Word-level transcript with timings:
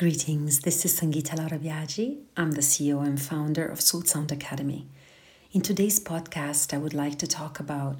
Greetings, 0.00 0.60
this 0.60 0.86
is 0.86 0.98
Sangeeta 0.98 1.36
Laura 1.36 1.58
Biagi. 1.58 2.22
I'm 2.34 2.52
the 2.52 2.62
CEO 2.62 3.04
and 3.04 3.20
founder 3.20 3.66
of 3.66 3.82
Soul 3.82 4.00
Sound 4.00 4.32
Academy. 4.32 4.86
In 5.52 5.60
today's 5.60 6.00
podcast, 6.00 6.72
I 6.72 6.78
would 6.78 6.94
like 6.94 7.18
to 7.18 7.26
talk 7.26 7.60
about 7.60 7.98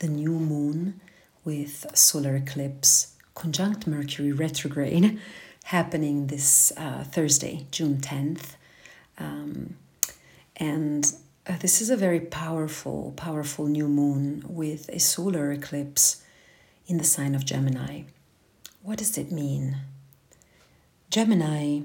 the 0.00 0.08
new 0.08 0.32
moon 0.32 1.00
with 1.46 1.86
solar 1.94 2.36
eclipse 2.36 3.14
conjunct 3.34 3.86
Mercury 3.86 4.30
retrograde 4.30 5.18
happening 5.64 6.26
this 6.26 6.70
uh, 6.76 7.04
Thursday, 7.04 7.66
June 7.70 7.96
10th. 7.96 8.56
Um, 9.16 9.78
and 10.56 11.10
uh, 11.46 11.56
this 11.56 11.80
is 11.80 11.88
a 11.88 11.96
very 11.96 12.20
powerful, 12.20 13.14
powerful 13.16 13.64
new 13.64 13.88
moon 13.88 14.44
with 14.46 14.90
a 14.90 15.00
solar 15.00 15.50
eclipse 15.50 16.22
in 16.86 16.98
the 16.98 17.04
sign 17.04 17.34
of 17.34 17.46
Gemini. 17.46 18.02
What 18.82 18.98
does 18.98 19.16
it 19.16 19.32
mean? 19.32 19.78
Gemini 21.10 21.80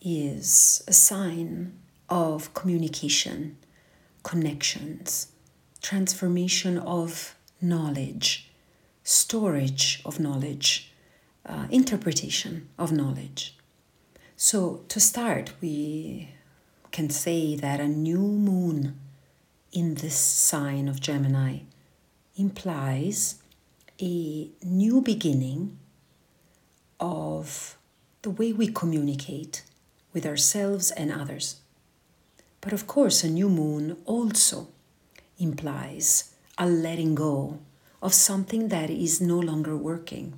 is 0.00 0.82
a 0.88 0.94
sign 0.94 1.78
of 2.08 2.54
communication, 2.54 3.58
connections, 4.22 5.26
transformation 5.82 6.78
of 6.78 7.36
knowledge, 7.60 8.50
storage 9.04 10.00
of 10.06 10.18
knowledge, 10.18 10.90
uh, 11.44 11.66
interpretation 11.70 12.70
of 12.78 12.92
knowledge. 12.92 13.58
So, 14.36 14.84
to 14.88 14.98
start, 15.00 15.52
we 15.60 16.30
can 16.92 17.10
say 17.10 17.56
that 17.56 17.78
a 17.78 17.88
new 17.88 18.22
moon 18.22 18.98
in 19.70 19.96
this 19.96 20.16
sign 20.16 20.88
of 20.88 20.98
Gemini 20.98 21.58
implies 22.36 23.34
a 24.00 24.48
new 24.62 25.02
beginning 25.02 25.76
of 26.98 27.76
the 28.22 28.30
way 28.30 28.52
we 28.52 28.68
communicate 28.68 29.62
with 30.12 30.26
ourselves 30.26 30.90
and 30.90 31.12
others. 31.12 31.60
But 32.60 32.72
of 32.72 32.86
course, 32.86 33.24
a 33.24 33.30
new 33.30 33.48
moon 33.48 33.96
also 34.04 34.68
implies 35.38 36.34
a 36.58 36.66
letting 36.66 37.14
go 37.14 37.58
of 38.02 38.12
something 38.12 38.68
that 38.68 38.90
is 38.90 39.20
no 39.20 39.38
longer 39.38 39.76
working. 39.76 40.34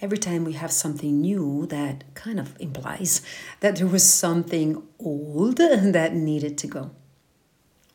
Every 0.00 0.18
time 0.18 0.44
we 0.44 0.54
have 0.54 0.72
something 0.72 1.20
new, 1.20 1.66
that 1.66 2.02
kind 2.14 2.40
of 2.40 2.60
implies 2.60 3.22
that 3.60 3.76
there 3.76 3.86
was 3.86 4.04
something 4.04 4.82
old 4.98 5.56
that 5.58 6.14
needed 6.14 6.58
to 6.58 6.66
go. 6.66 6.90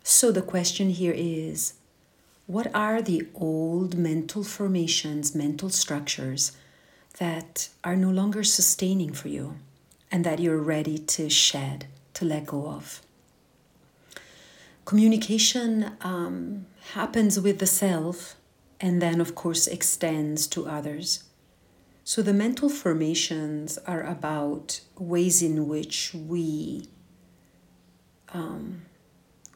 So 0.04 0.31
the 0.31 0.42
question 0.42 0.89
here 0.89 1.14
is 1.16 1.73
what 2.48 2.73
are 2.73 3.02
the 3.02 3.28
old 3.36 3.98
mental 3.98 4.44
formations, 4.44 5.36
mental 5.36 5.70
structures 5.70 6.54
that 7.20 7.70
are 7.84 7.95
no 7.95 8.09
longer 8.09 8.44
sustaining 8.44 9.14
for 9.14 9.28
you 9.28 9.56
and 10.12 10.25
that 10.25 10.39
you're 10.39 10.58
ready 10.58 10.98
to 10.98 11.30
shed, 11.30 11.86
to 12.14 12.26
let 12.26 12.45
go 12.45 12.67
of. 12.67 13.02
Communication 14.86 15.92
um, 16.02 16.66
happens 16.94 17.39
with 17.39 17.59
the 17.59 17.67
self 17.67 18.36
and 18.81 19.02
then, 19.02 19.22
of 19.22 19.36
course, 19.36 19.67
extends 19.67 20.48
to 20.48 20.67
others. 20.67 21.23
So, 22.06 22.22
the 22.22 22.34
mental 22.34 22.70
formations 22.70 23.78
are 23.86 24.02
about 24.02 24.81
ways 24.98 25.44
in 25.44 25.67
which 25.67 26.14
we 26.14 26.88
um, 28.33 28.83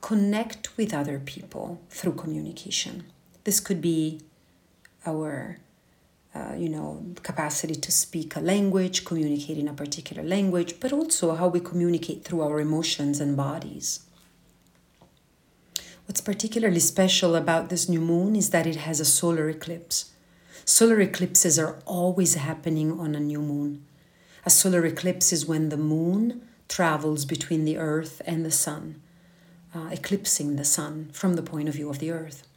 connect 0.01 0.77
with 0.77 0.93
other 0.93 1.19
people 1.19 1.81
through 1.89 2.13
communication. 2.13 3.05
This 3.45 3.59
could 3.59 3.81
be 3.81 4.21
our 5.05 5.57
uh, 6.35 6.53
you 6.57 6.67
know, 6.67 7.05
capacity 7.21 7.75
to 7.75 7.91
speak 7.91 8.35
a 8.35 8.39
language, 8.39 9.05
communicate 9.05 9.57
in 9.57 9.67
a 9.67 9.73
particular 9.73 10.23
language, 10.23 10.79
but 10.79 10.91
also 10.91 11.35
how 11.35 11.47
we 11.47 11.59
communicate 11.59 12.23
through 12.23 12.41
our 12.41 12.59
emotions 12.59 13.19
and 13.19 13.37
bodies. 13.37 14.05
What's 16.05 16.21
particularly 16.21 16.79
special 16.79 17.35
about 17.35 17.69
this 17.69 17.87
new 17.87 18.01
moon 18.01 18.35
is 18.35 18.49
that 18.49 18.67
it 18.67 18.75
has 18.77 18.99
a 18.99 19.05
solar 19.05 19.47
eclipse. 19.47 20.11
Solar 20.65 20.99
eclipses 21.01 21.59
are 21.59 21.79
always 21.85 22.35
happening 22.35 22.99
on 22.99 23.15
a 23.15 23.19
new 23.19 23.41
moon. 23.41 23.85
A 24.45 24.49
solar 24.49 24.85
eclipse 24.85 25.31
is 25.31 25.45
when 25.45 25.69
the 25.69 25.77
moon 25.77 26.47
travels 26.67 27.25
between 27.25 27.63
the 27.63 27.77
earth 27.77 28.21
and 28.25 28.43
the 28.43 28.51
sun, 28.51 29.01
uh, 29.73 29.89
eclipsing 29.91 30.55
the 30.55 30.65
sun 30.65 31.09
from 31.13 31.35
the 31.35 31.43
point 31.43 31.69
of 31.69 31.75
view 31.75 31.89
of 31.89 31.99
the 31.99 32.11
earth. 32.11 32.47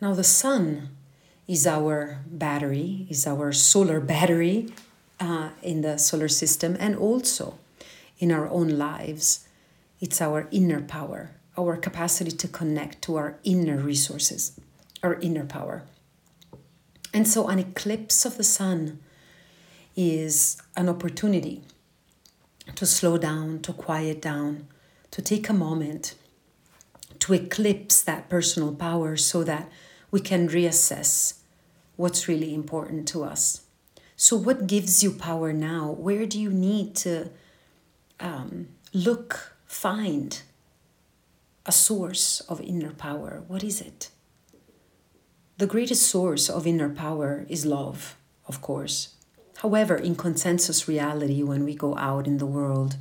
Now, 0.00 0.14
the 0.14 0.24
sun 0.24 0.90
is 1.52 1.66
our 1.66 2.24
battery, 2.26 3.06
is 3.10 3.26
our 3.26 3.52
solar 3.52 4.00
battery 4.00 4.72
uh, 5.20 5.50
in 5.62 5.82
the 5.82 5.98
solar 5.98 6.28
system, 6.28 6.74
and 6.80 6.96
also 6.96 7.58
in 8.18 8.32
our 8.32 8.48
own 8.48 8.70
lives. 8.78 9.46
It's 10.00 10.22
our 10.22 10.48
inner 10.50 10.80
power, 10.80 11.32
our 11.58 11.76
capacity 11.76 12.30
to 12.30 12.48
connect 12.48 13.02
to 13.02 13.16
our 13.16 13.38
inner 13.44 13.76
resources, 13.76 14.58
our 15.02 15.16
inner 15.20 15.44
power. 15.44 15.82
And 17.12 17.28
so, 17.28 17.48
an 17.48 17.58
eclipse 17.58 18.24
of 18.24 18.38
the 18.38 18.44
sun 18.44 19.00
is 19.94 20.56
an 20.74 20.88
opportunity 20.88 21.60
to 22.76 22.86
slow 22.86 23.18
down, 23.18 23.60
to 23.60 23.74
quiet 23.74 24.22
down, 24.22 24.68
to 25.10 25.20
take 25.20 25.50
a 25.50 25.52
moment 25.52 26.14
to 27.18 27.34
eclipse 27.34 28.00
that 28.00 28.30
personal 28.30 28.74
power 28.74 29.18
so 29.18 29.44
that 29.44 29.70
we 30.10 30.18
can 30.18 30.48
reassess 30.48 31.41
what's 31.96 32.28
really 32.28 32.54
important 32.54 33.08
to 33.08 33.24
us. 33.24 33.62
So, 34.16 34.36
what 34.36 34.66
gives 34.66 35.02
you 35.02 35.12
power 35.12 35.52
now? 35.52 35.90
Where 35.90 36.26
do 36.26 36.40
you 36.40 36.50
need 36.50 36.94
to 36.96 37.30
um, 38.20 38.68
look, 38.92 39.56
find 39.66 40.40
a 41.66 41.72
source 41.72 42.40
of 42.48 42.60
inner 42.60 42.92
power? 42.92 43.42
What 43.48 43.64
is 43.64 43.80
it? 43.80 44.10
The 45.58 45.66
greatest 45.66 46.06
source 46.06 46.48
of 46.48 46.66
inner 46.66 46.88
power 46.88 47.46
is 47.48 47.66
love, 47.66 48.16
of 48.46 48.60
course. 48.60 49.14
However, 49.58 49.96
in 49.96 50.16
consensus 50.16 50.88
reality, 50.88 51.42
when 51.42 51.64
we 51.64 51.74
go 51.74 51.96
out 51.96 52.26
in 52.26 52.38
the 52.38 52.46
world, 52.46 52.96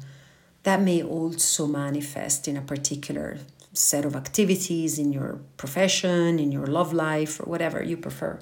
that 0.64 0.82
may 0.82 1.02
also 1.02 1.66
manifest 1.66 2.48
in 2.48 2.56
a 2.56 2.62
particular 2.62 3.40
set 3.74 4.06
of 4.06 4.16
activities 4.16 5.00
in 5.00 5.12
your 5.12 5.40
profession, 5.58 6.40
in 6.40 6.52
your 6.52 6.68
love 6.68 6.94
life, 6.94 7.40
or 7.40 7.46
whatever 7.46 7.82
you 7.82 7.98
prefer. 7.98 8.40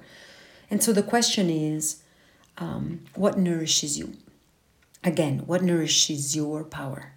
And 0.70 0.84
so 0.84 0.94
the 0.94 1.04
question 1.04 1.50
is 1.50 2.04
um, 2.58 3.02
what 3.16 3.38
nourishes 3.38 3.98
you? 3.98 4.14
Again, 5.04 5.40
what 5.46 5.64
nourishes 5.64 6.36
your 6.36 6.64
power? 6.64 7.14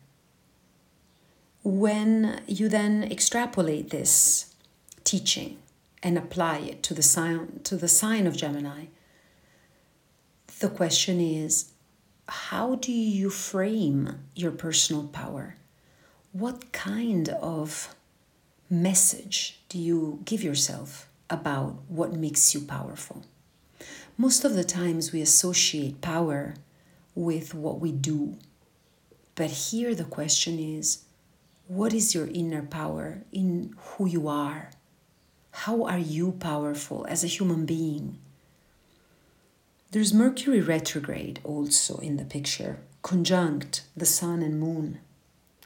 When 1.64 2.40
you 2.46 2.68
then 2.68 3.04
extrapolate 3.04 3.90
this 3.90 4.54
teaching 5.04 5.58
and 6.02 6.16
apply 6.16 6.58
it 6.58 6.82
to 6.84 6.94
the 6.94 7.02
sign, 7.02 7.60
to 7.64 7.76
the 7.76 7.88
sign 7.88 8.26
of 8.26 8.36
Gemini, 8.36 8.86
the 10.60 10.68
question 10.68 11.20
is 11.20 11.72
how 12.28 12.76
do 12.76 12.92
you 12.92 13.30
frame 13.30 14.20
your 14.34 14.52
personal 14.52 15.04
power? 15.08 15.56
What 16.32 16.72
kind 16.72 17.28
of 17.28 17.94
message 18.70 19.60
do 19.68 19.78
you 19.78 20.20
give 20.24 20.42
yourself 20.42 21.08
about 21.28 21.82
what 21.88 22.14
makes 22.14 22.54
you 22.54 22.60
powerful? 22.60 23.24
Most 24.18 24.44
of 24.44 24.54
the 24.54 24.64
times 24.64 25.10
we 25.10 25.22
associate 25.22 26.00
power 26.00 26.54
with 27.14 27.54
what 27.54 27.80
we 27.80 27.92
do. 27.92 28.36
But 29.34 29.50
here 29.50 29.94
the 29.94 30.04
question 30.04 30.58
is 30.58 31.04
what 31.66 31.94
is 31.94 32.14
your 32.14 32.26
inner 32.26 32.62
power 32.62 33.22
in 33.32 33.74
who 33.76 34.06
you 34.06 34.28
are? 34.28 34.70
How 35.52 35.84
are 35.84 35.98
you 35.98 36.32
powerful 36.32 37.06
as 37.08 37.24
a 37.24 37.28
human 37.28 37.64
being? 37.64 38.18
There's 39.90 40.12
Mercury 40.12 40.60
retrograde 40.60 41.40
also 41.44 41.96
in 41.98 42.16
the 42.16 42.24
picture, 42.24 42.80
conjunct 43.02 43.82
the 43.96 44.06
sun 44.06 44.42
and 44.42 44.60
moon 44.60 45.00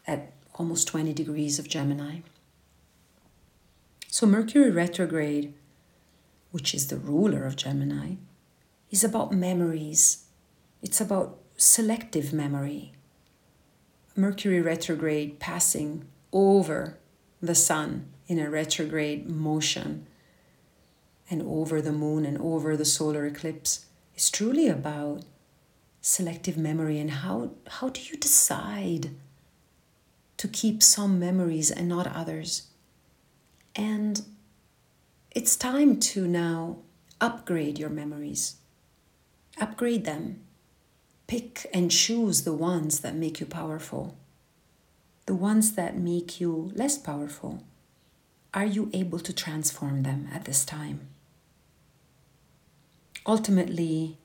at 0.07 0.33
almost 0.55 0.89
20 0.89 1.13
degrees 1.13 1.59
of 1.59 1.69
Gemini. 1.69 2.21
So, 4.09 4.27
Mercury 4.27 4.71
retrograde, 4.71 5.55
which 6.51 6.75
is 6.75 6.87
the 6.87 6.97
ruler 6.97 7.45
of 7.45 7.57
Gemini, 7.57 8.15
is 8.91 9.05
about 9.05 9.33
memories. 9.33 10.25
It's 10.83 11.01
about 11.01 11.39
selective 11.57 12.33
memory. 12.33 12.93
Mercury 14.15 14.61
retrograde 14.61 15.39
passing 15.39 16.05
over 16.33 16.99
the 17.41 17.55
sun 17.55 18.09
in 18.29 18.39
a 18.39 18.51
retrograde 18.51 19.29
motion 19.29 20.07
and 21.29 21.43
over 21.43 21.83
the 21.83 21.93
moon 21.93 22.25
and 22.25 22.39
over 22.39 22.77
the 22.77 22.85
solar 22.85 23.27
eclipse 23.27 23.87
is 24.15 24.31
truly 24.31 24.69
about 24.69 25.25
selective 26.01 26.57
memory 26.57 26.99
and 26.99 27.11
how, 27.11 27.51
how 27.67 27.89
do 27.89 28.01
you 28.01 28.17
decide 28.17 29.11
to 30.37 30.49
keep 30.49 30.83
some 30.83 31.19
memories 31.19 31.71
and 31.71 31.89
not 31.89 32.07
others? 32.07 32.69
And 33.75 34.23
it's 35.31 35.57
time 35.57 35.99
to 36.01 36.27
now 36.27 36.79
upgrade 37.21 37.79
your 37.79 37.91
memories 37.91 38.57
upgrade 39.59 40.05
them. 40.05 40.41
pick 41.27 41.67
and 41.75 41.91
choose 41.91 42.43
the 42.43 42.53
ones 42.53 43.01
that 43.01 43.15
make 43.15 43.41
you 43.41 43.47
powerful, 43.47 44.17
the 45.27 45.35
ones 45.35 45.73
that 45.73 45.97
make 45.99 46.41
you 46.41 46.71
less 46.75 46.97
powerful. 46.99 47.65
Are 48.55 48.65
you 48.65 48.91
able 48.95 49.19
to 49.19 49.33
transform 49.33 50.03
them 50.03 50.29
at 50.33 50.45
this 50.45 50.65
time? 50.65 51.09
Ultimately, 53.27 54.19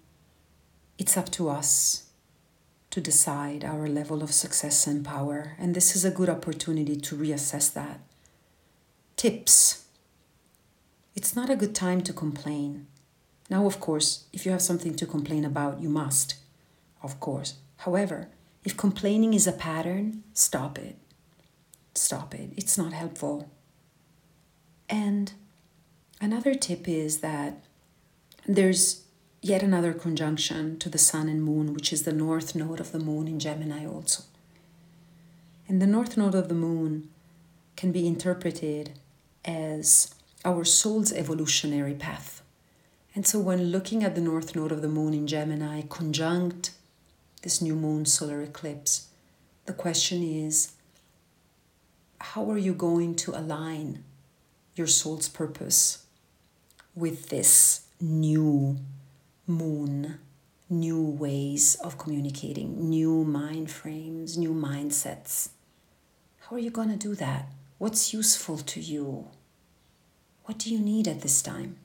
it's 0.97 1.17
up 1.17 1.29
to 1.31 1.49
us 1.49 2.05
to 2.91 3.01
decide 3.01 3.63
our 3.63 3.87
level 3.87 4.21
of 4.21 4.31
success 4.31 4.85
and 4.85 5.03
power, 5.03 5.55
and 5.57 5.73
this 5.73 5.95
is 5.95 6.05
a 6.05 6.11
good 6.11 6.29
opportunity 6.29 6.95
to 6.95 7.15
reassess 7.15 7.73
that. 7.73 7.99
Tips 9.17 9.85
It's 11.15 11.35
not 11.35 11.49
a 11.49 11.55
good 11.55 11.73
time 11.75 12.01
to 12.01 12.13
complain. 12.13 12.87
Now, 13.51 13.65
of 13.65 13.81
course, 13.81 14.23
if 14.31 14.45
you 14.45 14.51
have 14.53 14.61
something 14.61 14.95
to 14.95 15.05
complain 15.05 15.43
about, 15.43 15.81
you 15.81 15.89
must, 15.89 16.35
of 17.03 17.19
course. 17.19 17.55
However, 17.79 18.29
if 18.63 18.77
complaining 18.77 19.33
is 19.33 19.45
a 19.45 19.51
pattern, 19.51 20.23
stop 20.33 20.79
it. 20.79 20.95
Stop 21.93 22.33
it. 22.33 22.51
It's 22.55 22.77
not 22.77 22.93
helpful. 22.93 23.51
And 24.87 25.33
another 26.21 26.53
tip 26.55 26.87
is 26.87 27.19
that 27.19 27.61
there's 28.47 29.03
yet 29.41 29.63
another 29.63 29.91
conjunction 29.91 30.79
to 30.79 30.87
the 30.87 30.97
sun 30.97 31.27
and 31.27 31.43
moon, 31.43 31.73
which 31.73 31.91
is 31.91 32.03
the 32.03 32.13
north 32.13 32.55
node 32.55 32.79
of 32.79 32.93
the 32.93 32.99
moon 32.99 33.27
in 33.27 33.37
Gemini 33.37 33.85
also. 33.85 34.23
And 35.67 35.81
the 35.81 35.87
north 35.87 36.15
node 36.15 36.35
of 36.35 36.47
the 36.47 36.55
moon 36.55 37.09
can 37.75 37.91
be 37.91 38.07
interpreted 38.07 38.91
as 39.43 40.15
our 40.45 40.63
soul's 40.63 41.11
evolutionary 41.11 41.95
path. 41.95 42.41
And 43.21 43.27
so, 43.27 43.39
when 43.39 43.65
looking 43.65 44.03
at 44.03 44.15
the 44.15 44.21
north 44.21 44.55
node 44.55 44.71
of 44.71 44.81
the 44.81 44.87
moon 44.87 45.13
in 45.13 45.27
Gemini, 45.27 45.83
conjunct 45.87 46.71
this 47.43 47.61
new 47.61 47.75
moon 47.75 48.03
solar 48.07 48.41
eclipse, 48.41 49.09
the 49.67 49.73
question 49.73 50.23
is 50.23 50.71
how 52.19 52.49
are 52.49 52.57
you 52.57 52.73
going 52.73 53.13
to 53.17 53.37
align 53.37 54.03
your 54.75 54.87
soul's 54.87 55.29
purpose 55.29 56.07
with 56.95 57.29
this 57.29 57.85
new 57.99 58.77
moon, 59.45 60.17
new 60.67 61.03
ways 61.03 61.75
of 61.75 61.99
communicating, 61.99 62.89
new 62.89 63.23
mind 63.23 63.69
frames, 63.69 64.35
new 64.35 64.51
mindsets? 64.51 65.49
How 66.39 66.55
are 66.55 66.59
you 66.59 66.71
going 66.71 66.89
to 66.89 66.95
do 66.95 67.13
that? 67.13 67.51
What's 67.77 68.15
useful 68.15 68.57
to 68.57 68.79
you? 68.79 69.27
What 70.45 70.57
do 70.57 70.73
you 70.73 70.79
need 70.79 71.07
at 71.07 71.21
this 71.21 71.43
time? 71.43 71.77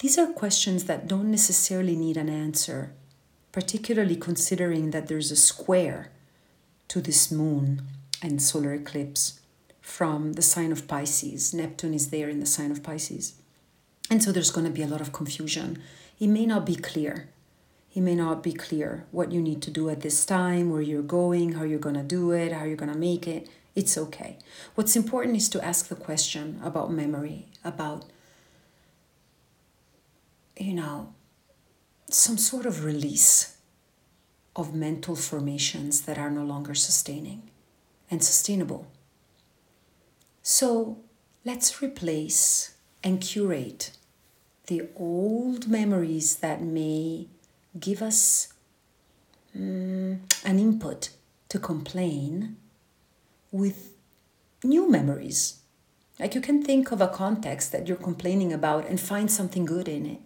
These 0.00 0.16
are 0.16 0.28
questions 0.28 0.84
that 0.84 1.08
don't 1.08 1.30
necessarily 1.30 1.96
need 1.96 2.16
an 2.16 2.28
answer, 2.28 2.92
particularly 3.50 4.14
considering 4.14 4.92
that 4.92 5.08
there's 5.08 5.32
a 5.32 5.36
square 5.36 6.12
to 6.86 7.00
this 7.00 7.32
moon 7.32 7.82
and 8.22 8.40
solar 8.40 8.74
eclipse 8.74 9.40
from 9.80 10.34
the 10.34 10.42
sign 10.42 10.70
of 10.70 10.86
Pisces. 10.86 11.52
Neptune 11.52 11.94
is 11.94 12.10
there 12.10 12.28
in 12.28 12.38
the 12.38 12.46
sign 12.46 12.70
of 12.70 12.82
Pisces. 12.82 13.34
And 14.08 14.22
so 14.22 14.30
there's 14.30 14.52
going 14.52 14.66
to 14.66 14.72
be 14.72 14.82
a 14.82 14.86
lot 14.86 15.00
of 15.00 15.12
confusion. 15.12 15.82
It 16.20 16.28
may 16.28 16.46
not 16.46 16.64
be 16.64 16.76
clear. 16.76 17.28
It 17.92 18.02
may 18.02 18.14
not 18.14 18.42
be 18.42 18.52
clear 18.52 19.04
what 19.10 19.32
you 19.32 19.42
need 19.42 19.62
to 19.62 19.70
do 19.70 19.90
at 19.90 20.02
this 20.02 20.24
time, 20.24 20.70
where 20.70 20.82
you're 20.82 21.02
going, 21.02 21.54
how 21.54 21.64
you're 21.64 21.78
going 21.80 21.96
to 21.96 22.02
do 22.02 22.30
it, 22.30 22.52
how 22.52 22.64
you're 22.64 22.76
going 22.76 22.92
to 22.92 22.98
make 22.98 23.26
it. 23.26 23.48
It's 23.74 23.98
okay. 23.98 24.38
What's 24.76 24.94
important 24.94 25.36
is 25.36 25.48
to 25.50 25.64
ask 25.64 25.88
the 25.88 25.96
question 25.96 26.60
about 26.62 26.92
memory, 26.92 27.46
about, 27.64 28.04
you 30.58 30.74
know, 30.74 31.14
some 32.10 32.38
sort 32.38 32.66
of 32.66 32.84
release 32.84 33.58
of 34.56 34.74
mental 34.74 35.14
formations 35.14 36.02
that 36.02 36.18
are 36.18 36.30
no 36.30 36.44
longer 36.44 36.74
sustaining 36.74 37.50
and 38.10 38.22
sustainable. 38.22 38.86
So 40.42 40.98
let's 41.44 41.82
replace 41.82 42.74
and 43.04 43.20
curate 43.20 43.92
the 44.66 44.88
old 44.96 45.68
memories 45.68 46.36
that 46.36 46.62
may 46.62 47.28
give 47.78 48.02
us 48.02 48.52
um, 49.54 50.20
an 50.44 50.58
input 50.58 51.10
to 51.48 51.58
complain 51.58 52.56
with 53.50 53.94
new 54.64 54.90
memories. 54.90 55.60
Like 56.18 56.34
you 56.34 56.40
can 56.40 56.62
think 56.62 56.90
of 56.90 57.00
a 57.00 57.08
context 57.08 57.70
that 57.72 57.86
you're 57.86 57.96
complaining 57.96 58.52
about 58.52 58.86
and 58.86 59.00
find 59.00 59.30
something 59.30 59.64
good 59.64 59.88
in 59.88 60.04
it. 60.04 60.20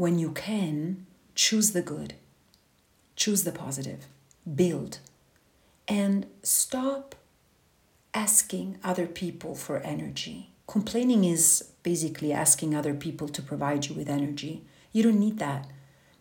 When 0.00 0.18
you 0.18 0.32
can, 0.32 1.04
choose 1.34 1.72
the 1.72 1.82
good, 1.82 2.14
choose 3.16 3.44
the 3.44 3.52
positive, 3.52 4.06
build, 4.54 5.00
and 5.86 6.24
stop 6.42 7.14
asking 8.14 8.78
other 8.82 9.06
people 9.06 9.54
for 9.54 9.80
energy. 9.80 10.52
Complaining 10.66 11.24
is 11.24 11.72
basically 11.82 12.32
asking 12.32 12.74
other 12.74 12.94
people 12.94 13.28
to 13.28 13.42
provide 13.42 13.88
you 13.88 13.94
with 13.94 14.08
energy. 14.08 14.64
You 14.90 15.02
don't 15.02 15.20
need 15.20 15.38
that. 15.38 15.68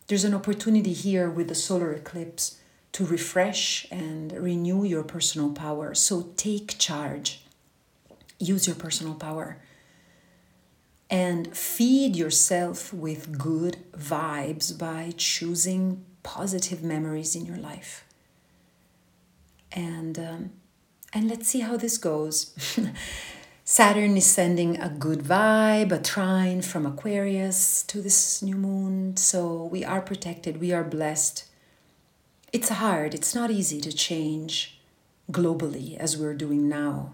There's 0.07 0.25
an 0.25 0.33
opportunity 0.33 0.91
here 0.91 1.29
with 1.29 1.47
the 1.47 1.55
solar 1.55 1.93
eclipse 1.93 2.59
to 2.91 3.05
refresh 3.05 3.87
and 3.89 4.33
renew 4.33 4.83
your 4.83 5.03
personal 5.03 5.53
power. 5.53 5.95
So 5.95 6.33
take 6.35 6.77
charge, 6.79 7.45
use 8.39 8.67
your 8.67 8.75
personal 8.75 9.13
power, 9.13 9.61
and 11.09 11.55
feed 11.55 12.15
yourself 12.15 12.93
with 12.93 13.37
good 13.37 13.77
vibes 13.91 14.77
by 14.77 15.13
choosing 15.17 16.05
positive 16.23 16.83
memories 16.83 17.35
in 17.35 17.45
your 17.45 17.57
life. 17.57 18.05
And 19.71 20.19
um, 20.19 20.51
and 21.13 21.27
let's 21.27 21.47
see 21.47 21.61
how 21.61 21.77
this 21.77 21.97
goes. 21.97 22.53
Saturn 23.63 24.17
is 24.17 24.25
sending 24.25 24.79
a 24.79 24.89
good 24.89 25.19
vibe, 25.19 25.91
a 25.91 25.99
trine 25.99 26.61
from 26.61 26.85
Aquarius 26.85 27.83
to 27.83 28.01
this 28.01 28.41
new 28.41 28.55
moon. 28.55 29.15
So 29.15 29.63
we 29.65 29.83
are 29.83 30.01
protected, 30.01 30.59
we 30.59 30.71
are 30.71 30.83
blessed. 30.83 31.45
It's 32.51 32.69
hard, 32.69 33.13
it's 33.13 33.35
not 33.35 33.51
easy 33.51 33.79
to 33.81 33.91
change 33.91 34.79
globally 35.31 35.97
as 35.97 36.17
we're 36.17 36.33
doing 36.33 36.67
now. 36.67 37.13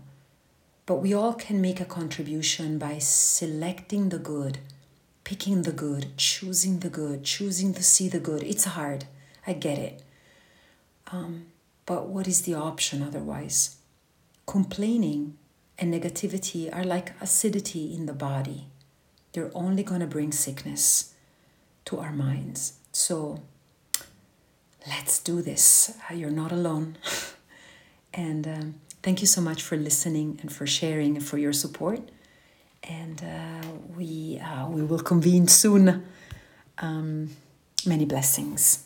But 0.86 1.02
we 1.02 1.14
all 1.14 1.34
can 1.34 1.62
make 1.62 1.82
a 1.82 1.86
contribution 1.86 2.78
by 2.78 3.00
selecting 3.00 4.10
the 4.10 4.20
good, 4.20 4.60
picking 5.24 5.64
the 5.64 5.72
good, 5.72 6.16
choosing 6.18 6.80
the 6.80 6.90
good, 6.90 7.24
choosing 7.24 7.74
to 7.74 7.84
see 7.84 8.08
the 8.08 8.20
good. 8.20 8.44
It's 8.44 8.66
hard, 8.66 9.06
I 9.48 9.54
get 9.54 9.80
it. 9.80 10.04
Um, 11.12 11.48
but 11.86 12.07
what 12.07 12.28
is 12.28 12.42
the 12.42 12.54
option 12.54 13.02
otherwise? 13.02 13.78
Complaining 14.45 15.38
and 15.80 15.94
negativity 15.94 16.74
are 16.74 16.83
like 16.83 17.19
acidity 17.19 17.94
in 17.95 18.06
the 18.06 18.14
body. 18.14 18.68
They're 19.33 19.52
only 19.56 19.83
going 19.83 20.02
to 20.02 20.07
bring 20.07 20.31
sickness 20.31 21.14
to 21.86 22.00
our 22.00 22.14
minds. 22.14 22.74
So 22.92 23.42
let's 24.88 25.19
do 25.19 25.42
this. 25.42 25.98
You're 26.14 26.30
not 26.30 26.52
alone. 26.52 26.98
and 28.14 28.48
um, 28.48 28.76
thank 29.06 29.21
you 29.21 29.28
so 29.28 29.40
much 29.40 29.62
for 29.62 29.78
listening 29.78 30.40
and 30.42 30.52
for 30.52 30.66
sharing 30.66 31.16
and 31.16 31.24
for 31.24 31.38
your 31.38 31.54
support. 31.54 32.02
And 32.83 33.21
uh, 33.24 33.68
we, 33.95 34.40
uh, 34.40 34.68
we 34.68 34.81
will 34.81 35.00
convene 35.00 35.47
soon. 35.47 36.04
Um, 36.80 37.30
many 37.85 38.06
blessings. 38.06 38.83